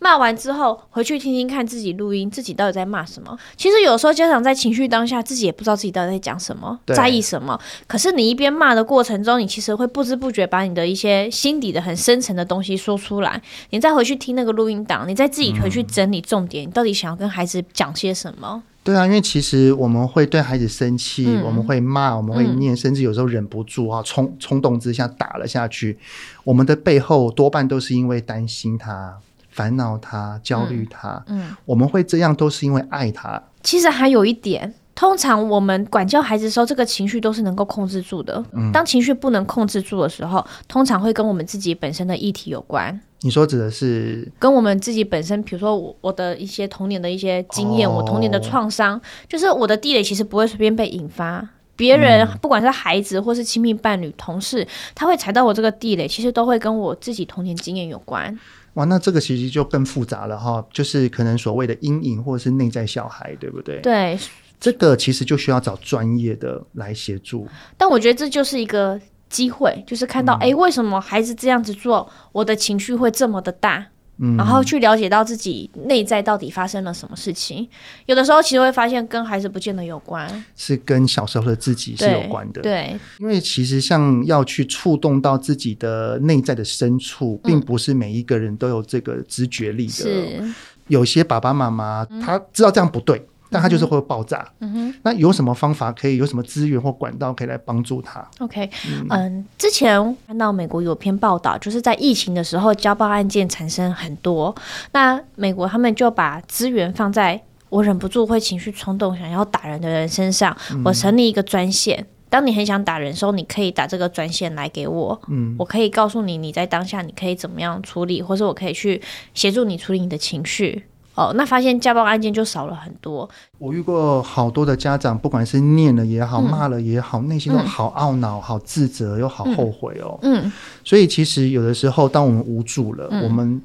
[0.00, 3.36] 骂完之后，回去听听看自己录音，自己到底在骂什么。
[3.56, 7.58] 其实有时候家长在情绪当下，自己也不知道自己到底在讲什么，在意什么。
[7.86, 13.42] 可是你一边骂的过程中，你其实会不知不觉把你的一些心底的很深层的东西说出来。
[13.70, 18.62] 你再回去听那个录音档，你再自己回去整理重点，嗯、你到底想要跟孩子讲些什么？
[18.84, 25.98] 对啊，因为其实我们会对孩子生气，嗯、我们会骂，我们会念，嗯、甚至有时候忍不住啊，冲冲动之下打了下去。
[26.44, 29.18] 我们的背后多半都是因为担心他。
[29.58, 33.42] 烦恼他，焦虑他，嗯，嗯，我们会这样都是因为爱他。
[33.64, 38.40] 其实还有一点，通常我们管教孩子的时候，这个情绪都是能够控制住的。
[38.52, 43.00] 嗯，当情绪不能控制住的时候，通常会跟我们自己本身的议题有关。
[43.22, 51.48] 你说指的是跟我们自己本身，比如说我我的一些童年的一些经验，哦、我童年的创伤，就是我的地雷其实不会随便被引发。
[51.74, 54.66] 别人、嗯、不管是孩子或是亲密伴侣、同事，
[54.96, 58.36] 他会踩到我这个地雷，其实都会跟我自己童年经验有关。
[58.78, 63.80] 哇，那这个其实就更复杂了哈，就是可能所谓的阴影或者是内在小孩，对不对？
[63.80, 64.16] 对，
[64.60, 67.48] 这个其实就需要找专业的来协助。
[67.76, 73.88] 但我觉得这就是一个机会，就是看到，哎、嗯，为什么孩子这样子做，我的情绪会这么的大？
[74.20, 77.68] 嗯，然后去了解到自己内在到底发生了什么事情，
[78.06, 82.60] 有的时候其实会发现跟孩子不见得有关，是跟小时候的自己是有关的。
[82.60, 89.92] 对，对，因为其实像要去触动到自己的内在的深处，并不是每一个人都有这个直觉力的。
[89.92, 90.54] 是，
[90.88, 93.24] 有些爸爸妈妈他知道这样不对。
[93.50, 94.46] 但它就是会爆炸。
[94.60, 96.16] 嗯哼，那有什么方法可以？
[96.16, 104.54] 有什么资源或管道可以来帮助他？OK，嗯，嗯，之前看到美国有篇报道，就是在疫情的时候，交暴案件产生很多。
[104.92, 110.56] 那美国他们就把资源放在我忍不住会情绪冲动想要打人的人身上。
[110.72, 115.20] 嗯，我成立一个专线，当你很想打人的时候，你可以打这个专线来给我。
[115.28, 119.00] 嗯，我可以告诉你你在当下你可以怎么样处理，或者我可以去
[119.34, 120.84] 协助你处理你的情绪。
[121.18, 123.28] 哦，那发现家暴案件就少了很多。
[123.58, 130.16] 我遇过好多的家长，不管是念了也好，骂、嗯、了也好，内心都好懊恼、嗯、好自责又好后悔哦。
[130.22, 130.52] 嗯，
[130.84, 133.60] 所以其实有的时候，当我们无助了，嗯、我们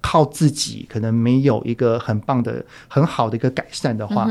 [0.00, 4.28] 靠自己可能没有一个很棒的、很好的一个改善的话。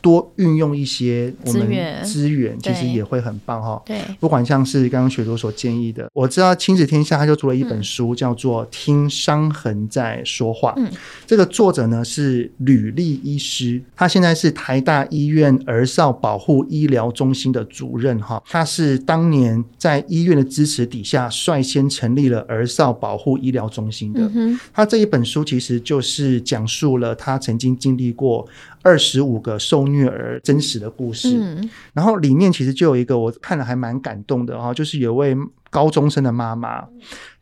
[0.00, 1.68] 嗯多运用一些我们
[2.02, 3.82] 资源，其实也会很棒哈。
[3.84, 10.70] 对，不管像是刚刚雪朵所建议的，我知道亲子天下他就出了一本书，叫做《听伤痕在说话》。
[10.78, 10.90] 嗯，
[11.26, 18.42] 这个作者呢是吕立医师，他现在是台大医院儿少保护医疗中心的主任哈。
[18.46, 24.30] 他是当年在医院的支持底下率先成立了儿少保护医疗中心的。
[24.72, 28.48] 他这一本书其实就是讲述了他曾经经历过。
[28.82, 35.36] 二十五个受虐儿真实的故事，嗯，然后里面其实就有一个我看了还蛮感动的哈，就是有位
[35.68, 36.86] 高中生的妈妈。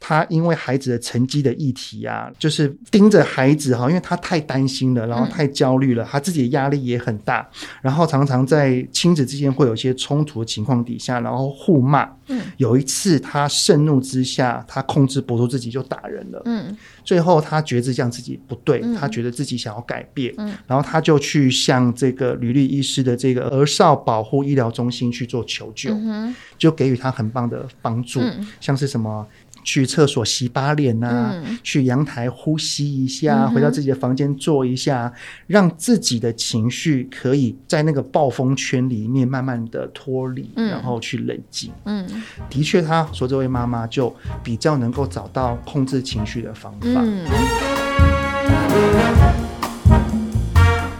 [0.00, 7.48] 他因为孩子的成绩的议题啊，就是盯着孩子哈，因为他太担心了，然后太焦虑了，他自己的压力也很大，
[7.82, 12.08] 然后常常在亲子之间会有一些冲突的情况底下，然后互骂。
[12.30, 16.42] 嗯，有一次他盛怒之下，他控制不住自己就打人了。
[16.44, 20.32] 嗯，最后他觉得这样自己不对，他觉得自己想要改变。
[20.37, 25.90] 嗯，然后他就去向这个吕立医师的这个儿少保护医疗中心去做求救，
[26.58, 28.20] 就给予他很棒的帮助，
[28.61, 29.26] 像是什么。
[29.68, 35.12] 去厕所洗把脸呐、啊，嗯、去阳台呼吸一下，嗯、回到自己的房间坐一下，
[35.46, 41.70] 让自己的情绪可以在那个暴风圈里面慢慢的脱离，嗯、然后去冷静。
[41.85, 42.09] 嗯，
[42.48, 44.11] 的确，他说这位妈妈就
[44.42, 46.78] 比较能够找到控制情绪的方法。
[46.81, 47.26] 嗯。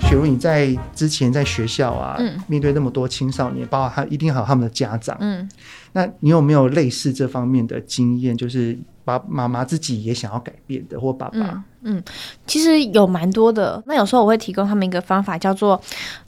[0.01, 5.47] 雪茹，你在之前在学校啊，嗯、面对那么多青少年，包括他一定还有他们的家长，嗯，
[5.99, 8.37] 那你有没有类似这方面的经验？
[8.37, 12.03] 就是爸妈妈自己也想要改变的，或爸爸，嗯，嗯，
[12.47, 13.83] 其实有蛮多的。
[13.87, 15.81] 那有时候我会提供他们一个方法，叫做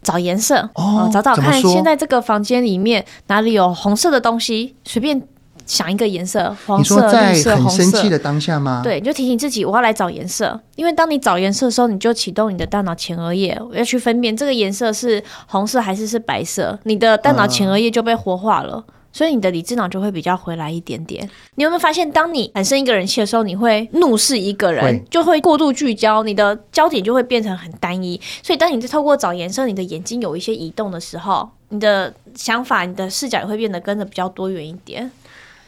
[0.02, 5.22] 找颜色，哦，找找看现在这个房间里面哪里有红色的东西，随便。
[5.66, 7.78] 想一个颜色，黄色、在绿色、红色。
[7.78, 8.80] 很生气的当下吗？
[8.82, 10.60] 对，你就提醒自己，我要来找颜色。
[10.74, 18.82] 因为当你找颜色的时候，你就启动你的大脑前额叶，我要去分辨这个颜色是红色还是是白色，你的大脑前额叶就被活化了。
[18.88, 21.28] 嗯所以你的理智脑就会比较回来一点点。
[21.56, 28.20] 你有没有发现，当你产生一个人气的时候，你会怒视一个人，会就会过度聚焦，你的焦点就会变成很单一。
[28.42, 35.10] 所以当你在透过找颜色，你的眼睛有一些移动的时候，你的想法、你的视角也会变得跟着比较多元一点。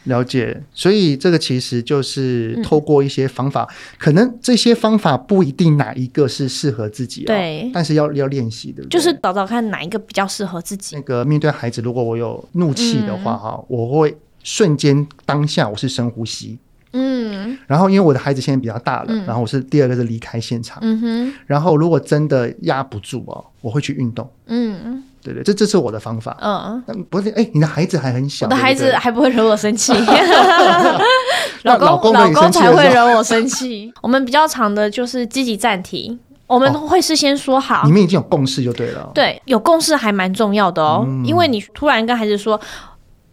[0.05, 10.97] 了解，所以这个其实就是透过一些方法，嗯、可能这些方法不一定哪一个是适合自己、哦，对，但是要要练习的，就是找找看哪一个比较适合自己。
[10.97, 16.59] 那个面对孩子，如果我有怒气的话，哈、嗯，我会瞬间当下我是深呼吸，
[16.93, 25.05] 嗯，然后因为我的孩子现在比较大了，嗯、然后我是第二个是离开现场，嗯哼，然后如果真的压不住哦，我会去运动，嗯。
[25.23, 26.37] 对对，这这是我的方法。
[26.41, 29.93] 嗯，不是，哎，你的孩子还很小，我的孩子还不会惹我生气。
[31.63, 33.93] 老公，老公才会惹我生气。
[34.03, 39.09] 我们比较长的就是积极暂停，我们会事先说好，你们已经有共识就对了。
[39.15, 42.61] 对，有共识还蛮重要的哦，因为你突然跟孩子说，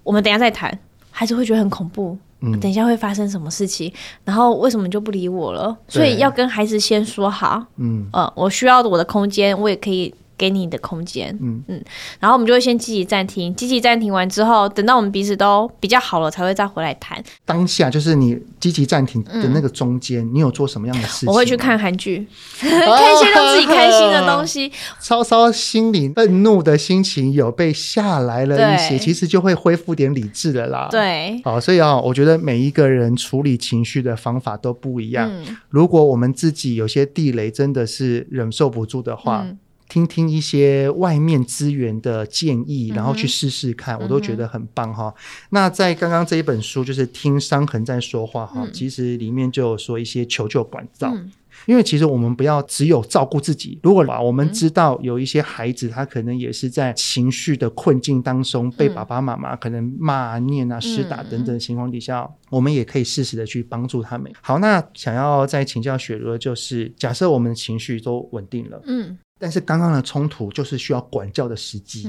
[0.04, 0.72] 我们等一下再谈，
[1.10, 2.16] 孩子会觉得很恐怖。
[2.42, 3.92] 嗯，等一下会发生什么事情？
[4.24, 5.76] 然后为什么就不理我了？
[5.88, 7.66] 所以要跟孩子先说好。
[7.78, 10.14] 嗯，呃，我需要我的空间，我也可以。
[10.40, 11.84] 给你的空间，嗯嗯，
[12.20, 17.22] 然后我们就会先积极暂停，积极暂停完之后，等到我们彼此都比较好了，才会再回来谈。
[17.44, 21.30] 当下就是你积极暂停的那个中间，嗯、你有做什么样的事情？
[21.30, 22.26] 我会去看韩剧，
[22.60, 24.72] 看一些让自己开心的东西，
[25.02, 30.88] 稍稍心里愤怒的心情有被下来了一些，其实就会恢复点理智的啦。
[30.90, 35.30] 对，好，所以啊，我觉得每一个人处理情绪的方法都不一样。
[35.30, 39.58] 嗯、如果我们自己有些地雷真的是忍受不住的话，嗯
[39.90, 45.08] 听听一些外面资源的建议，然后去试试看，嗯、我都觉得很棒哈。
[45.08, 51.32] 嗯、那在刚刚这一本书，就是听伤痕在说话哈，嗯、其实里面就有说一些求救管道，嗯、
[51.66, 53.80] 因为其实我们不要只有照顾自己。
[53.82, 64.32] 如果把我们知道有一些孩子，他可能也是在情绪的困境当中，嗯、被爸爸妈妈可能骂、念啊、施打等等的情况底下，嗯、我们也可以适时的去帮助他们。
[64.42, 69.18] 好，那想要再请教雪茹的就是，假设我们的情绪都稳定了，嗯。
[69.40, 72.08] 但是刚刚的冲突就是需要管教的时机，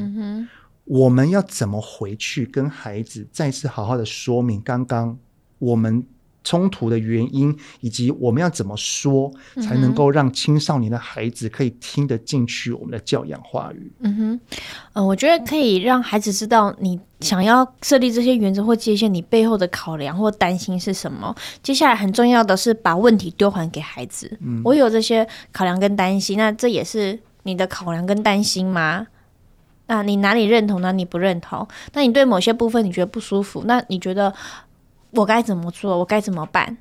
[0.85, 5.17] 我们要怎么回去跟孩子再次好好的说明刚刚
[5.59, 6.05] 我们
[6.43, 9.31] 冲突的原因，以及我们要怎么说
[9.63, 13.93] 才能够让青少年的孩子可以听得进去我们的教养话语？
[14.01, 14.41] 嗯哼，
[14.95, 21.35] 呃，我觉得可以让孩子知道你想要设立这些原则或界限，你背后的考量或担心是什么。
[21.63, 24.39] 接下来很重要的是把问题丢还给孩子。
[24.41, 29.07] 嗯，我有这些考量跟担心，那这也是你的考量跟担心吗？
[29.89, 31.69] 那你哪里认同，哪里不认同？
[31.93, 34.33] 那你对某些部分你觉得不舒服，那你觉得？
[35.13, 35.99] 我该怎么做？
[35.99, 36.77] 我该怎么办？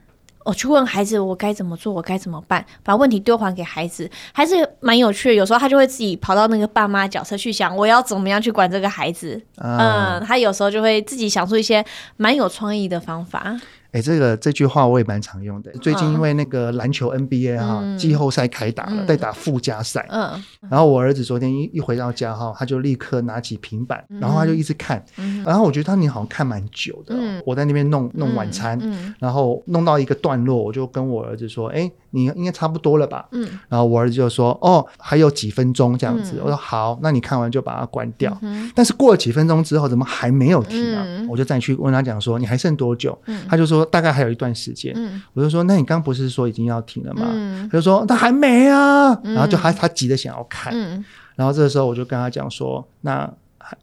[0.45, 1.93] 我去问孩子，我该怎么做？
[1.93, 2.65] 我该怎么办？
[2.81, 5.35] 把问题丢还给孩子，还是蛮有趣的。
[5.35, 9.39] 有时候他就会自己跑到那个爸妈角色去想，我要怎么样去管这个孩子。
[9.57, 11.85] 啊、嗯，他有时候就会自己想出一些
[12.17, 13.59] 蛮有创意的方法。
[13.91, 15.71] 哎，这个这句话我也蛮常用的。
[15.81, 20.05] 最近因为那个篮球 NBA 哈、嗯、季后赛开打了，在、嗯、打附加赛。
[20.11, 20.43] 嗯。
[20.69, 25.03] 然后我儿子昨天一一回到家哈，他就立刻拿起平板，嗯、然后他就一直看。
[25.17, 27.15] 嗯、然后我觉得他你好像看蛮久的。
[27.17, 27.41] 嗯。
[27.45, 33.49] 我在那边弄弄晚餐，嗯、然后弄到一个段落，我就跟我儿子说：“哎，你应该差不多了吧？”嗯。
[33.67, 36.33] 然后我儿子就说：“哦，还有几分钟这样子。
[36.35, 38.37] 嗯”我说：“好，那你看完就把它关掉。
[38.43, 41.03] 嗯”但是过了几分钟之后，怎么还没有停啊？
[41.07, 43.78] 嗯、我就再去问他讲说：“你还剩多久？”嗯、他就说。
[43.85, 47.27] 大概还有一段时间，嗯、我就说，那你刚不是说已经要停了吗？
[47.29, 51.03] 嗯、他就说他还没啊，嗯、然后就他他急着想要看，嗯、
[51.35, 53.31] 然后这个时候我就跟他讲说，那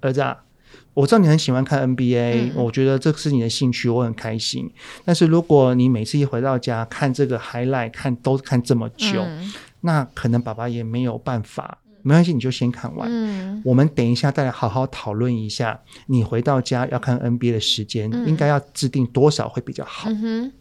[0.00, 0.36] 儿子啊，
[0.94, 4.70] 我知道你很喜欢看 NBA，、嗯、我觉得这是你的兴趣，我很开心。
[5.04, 11.78] 但是如果你每次一回到家看这个 highlight 看都看这么久，嗯、那可能爸爸也没有办法。
[12.06, 13.08] 没关系，你就先看完。
[13.10, 20.08] 嗯，我们等一下再来好好讨论一下，你回到家要看 NBA 的时间，嗯、应该要制定多少会比较好。
[20.08, 20.52] 嗯、哼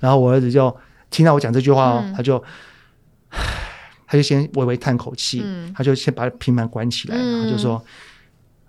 [0.00, 0.74] 然后我儿子就
[1.10, 2.42] 听到我讲这句话哦，嗯、他就，
[4.06, 7.84] 他就先微微叹口气，嗯、他就先把平板关起来，嗯、然后就说。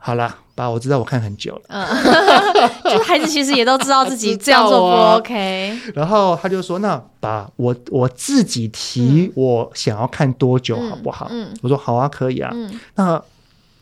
[0.06, 1.62] 好了，爸，我知道我看很久了。
[1.70, 1.88] 嗯，
[2.84, 4.86] 就是孩子其实也都知道自己这样做不
[5.16, 5.80] OK。
[5.96, 13.24] 然后他就说：“那爸，我我自己提，我想要看多久好不好？”嗯，我说：“好啊，可以啊。”嗯，那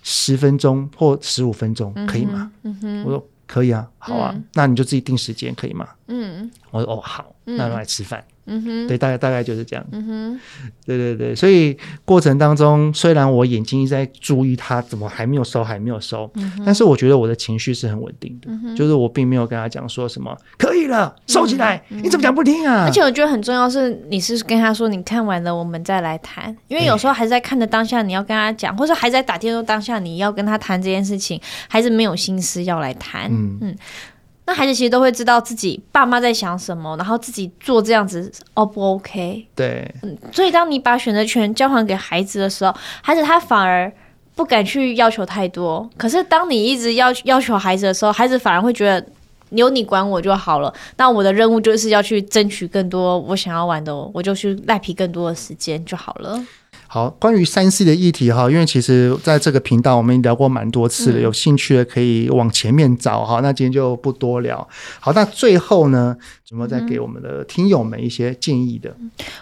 [0.03, 2.51] 十分钟或十五分钟可以吗？
[2.62, 5.87] 嗯哼，我说可以啊，好啊，那你就自己定时间可以吗？
[6.08, 8.23] 嗯，我说哦好，那来吃饭。
[8.46, 9.85] 嗯哼，对，大概大概就是这样。
[9.92, 10.39] 嗯哼，
[10.85, 22.85] 对对对，所以过程当中，虽然我眼睛一直在注意他怎么还没有收，还没有收，嗯、但是我觉得我的情绪是很稳定的，嗯、就是我并没有跟他讲说什么可以了，收起来，嗯、你怎么讲不听啊？
[22.85, 33.77] 而且我觉得很重要是，你是跟他说你看完了，我们再来谈，因为有时候还在看的当下，你要跟他讲，或者还在打电话当下，你要跟他谈这件事情，还是没有心思要来谈，嗯嗯。
[34.52, 39.47] 那孩子其实都会知道自己爸妈在想什么，然后自己做这样子 O 不 OK？
[39.56, 43.89] 对，嗯，所以当你把选择权交还给孩子的时候，孩子他反而
[44.35, 45.89] 不敢去要求太多。
[45.95, 49.08] 可是当你一直要要求孩子的时候，孩子反而会觉得
[49.52, 50.73] 有你管我就好了。
[50.97, 56.37] 那我的任务就是要去争取更多我想要玩的，我就去赖皮更多的时间就好了。
[56.94, 63.39] 好，关于三 C 的议题哈，因为其实在这个频道我们聊过蛮多次了，嗯、有兴趣的可以往前面找哈。
[63.39, 64.67] 那今天就不多聊。
[65.00, 68.94] 好，那最后呢，怎么再给我们的听友们一些建议的？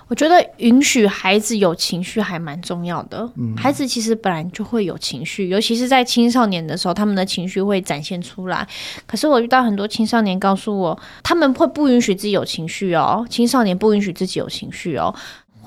[0.07, 3.27] 我觉得允许孩子有情绪还蛮重要的。
[3.35, 8.67] 嗯，孩子其实本来就会有情绪，尤其是在青少年的时候，他们的情绪会展现出来。
[9.07, 15.11] 可是我遇到很多青少年告诉我，他们会不允许自己有情绪哦，青少年不允许自己有情绪哦。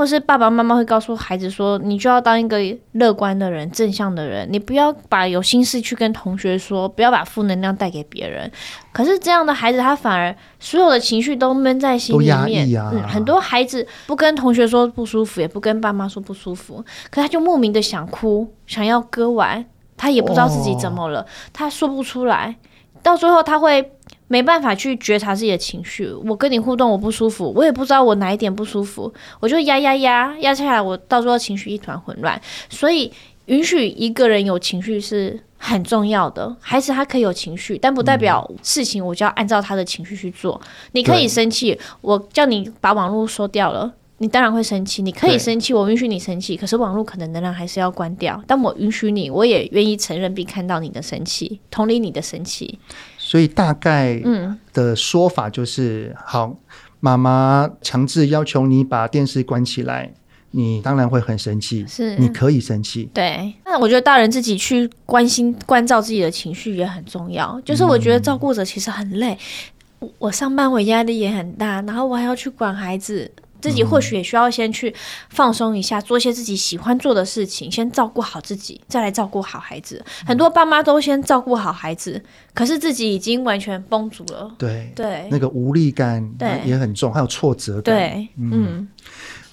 [0.03, 2.59] 或是爸爸妈妈会告诉孩子说：“你就要当一个
[2.91, 8.51] 乐观的人、正向的人，你不要把有心事去跟同学说，不要把负能量带给别人。”
[8.93, 12.77] 可是这样的孩子，他反而所有的情绪都闷在心里面。
[12.77, 13.01] 啊嗯。
[13.07, 19.65] 很多孩子不跟同学说不舒服，也不跟爸妈说不舒服，可他就莫名的想哭，想要割腕，
[19.97, 22.57] 他也不知道自己怎么了，哦、他说不出来，
[23.05, 23.93] 到最后他会。
[24.33, 32.41] 没办法去觉察自己的情绪，我跟你互动，我不舒服，我也不知道我哪一点不舒服，我就压压压压下来，我到时候情绪一团混乱。
[32.71, 33.13] 所以，
[33.45, 36.57] 允许一个人有情绪是很重要的。
[36.61, 40.59] 孩子他可以有情绪，但不代表事情我就要按照他的情绪去做。
[40.65, 45.03] 嗯、你可以生气，我叫你把网络收掉了，你当然会生气。
[45.03, 48.43] 你可以生气，我允许你生气，可是网络可能能量还是要关掉。
[48.47, 52.79] 但我允许你，我也愿意承认并看到你的生气，同理你的生气。
[53.33, 54.23] 所以大概
[54.75, 56.57] 的说法就是：嗯、好，
[57.01, 60.13] 妈妈强制要求你把电视关起来，
[60.51, 63.09] 你当然会很生气，是你可以生气。
[63.15, 67.59] 对，那我觉得大人自己去关心、关照自己的情绪也很重要。
[67.63, 69.39] 就是我觉得照顾者其实很累，
[70.01, 73.33] 嗯、我上班我压力也很大，然后我还要去管孩子。
[73.63, 74.93] 自己或许也需要先去
[75.31, 80.05] 放松一下，做一些自己喜欢做的事情，先照顾好自己，再来照顾好孩子。
[80.27, 84.53] 很多爸妈都先照顾好孩子，可是自己已经完全绷住了。
[84.59, 86.29] 对对，那个无力感
[86.67, 87.97] 也很重，还有挫折感。
[87.97, 88.89] 对，嗯。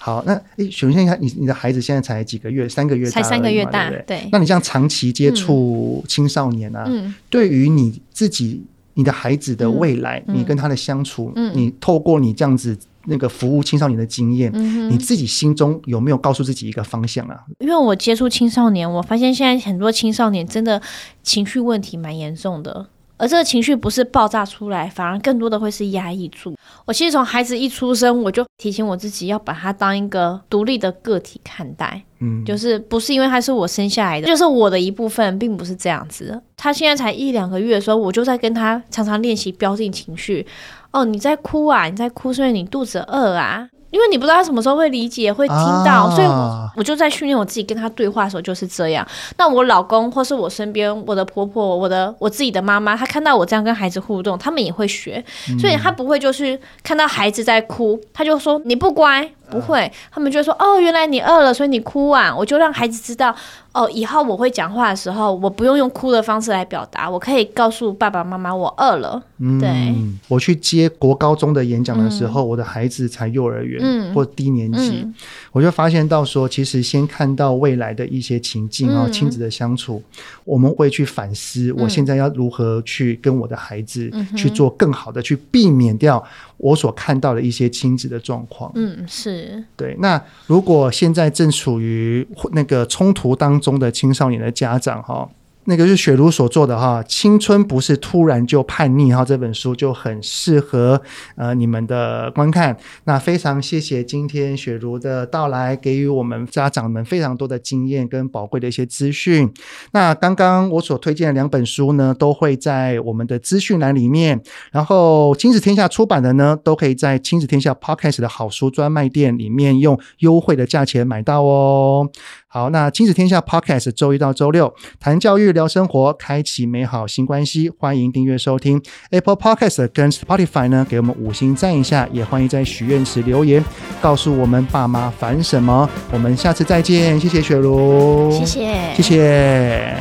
[0.02, 4.26] 好，那诶，首先看你你的孩子现在才几个月，三个月大，才三个月大，对。
[4.32, 12.76] 那你这样长期接触青少年啊，嗯对于你自己、你的孩子的未来，你跟他的相处，嗯你透过你这样子。
[13.06, 17.40] 那个服务青少年的经验，嗯、你自己心中有没有告诉自己一个方向啊？
[17.58, 20.80] 因为我接触青少年，我发现现在很多青少年真的
[21.22, 22.86] 情绪问题蛮严重的，
[23.16, 26.54] 而这个情绪不是爆炸出来，反而更多的会是压抑住。
[26.84, 36.40] 我其实从孩子一出生，我就提醒我自己要把他当一个独立的个体看待，嗯，就是不是因为他是我生下来的，就是我的一部分，并不是这样子。
[36.56, 40.46] 他现在才一两个月的时候，我就在跟他常常练习标定情绪。
[40.92, 41.86] 哦，你在哭啊？
[41.86, 43.68] 你在哭，所以你肚子饿啊？
[43.90, 49.04] 因为你不知道他什么时候会理解、会听到，啊、所以我我就在训练我自己跟他对话的时候就是这样。
[49.36, 55.24] 那我老公或是我身边我的婆婆、我的我自己的妈妈，她看到我这样跟孩子互动，他们也会学，
[55.58, 59.28] 所以他不会就是看到孩子在哭，他就说你不乖。
[59.50, 62.34] 不会，他们就说哦，原来你饿了，所以你哭啊。
[62.34, 63.34] 我就让孩子知道
[63.72, 69.22] 哦，以后我会讲话的时候，我不用用哭的方式来表达，我可以告诉爸爸妈妈我饿了。
[69.38, 69.94] 嗯，对。
[70.28, 75.14] 我去接国高中的演讲的时候，嗯、我的孩子才幼儿园、嗯、或低年级，嗯、
[75.52, 86.22] 我就发现到说，其实先看到未来的一些情境啊，亲子的相处，嗯、我们会去反思，我现在要如何去跟我的孩子去做更好的，去避免掉
[86.58, 88.70] 我所看到的一些亲子的状况。
[88.74, 89.39] 嗯，是。
[89.76, 95.28] 对，那如果现在正处于那个冲突当中的青少年的家长哈。
[95.64, 101.00] 那个是雪茹所做的哈，青春不是突然就叛逆哈，这本书就很适合
[101.36, 102.76] 呃你们的观看。
[103.04, 109.52] 那非常谢谢今天雪茹的到来，给予我们家长们非常多的经验跟宝贵的一些资讯。
[109.92, 114.42] 那刚刚我所推荐的两本书呢，都会在我们的资讯栏里面。
[114.72, 122.08] 然后亲子天下出版的呢，都可以在亲子天下 Podcast 的好书专卖店里面用优惠的价钱买到哦。
[122.52, 127.70] 好，那亲子天下 Podcast 周一到周六谈教育、聊生活，开启美好新关系。
[127.78, 133.64] 欢迎订阅收听 Apple Podcast 跟 Spotify 呢，给我们五星赞一下，也欢迎在许愿池留言，
[134.02, 135.88] 告诉我们爸妈烦什么。
[136.10, 139.94] 我们下次再见，谢谢雪茹，谢谢，谢谢。